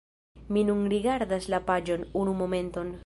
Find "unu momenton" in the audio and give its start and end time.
2.23-2.93